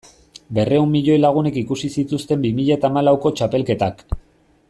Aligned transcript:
Berrehun 0.57 0.87
milioi 0.93 1.17
lagunek 1.25 1.59
ikusi 1.63 1.91
zituzten 1.97 2.41
bi 2.47 2.53
mila 2.61 2.79
eta 2.81 2.91
hamalauko 2.93 3.35
txapelketak. 3.41 4.05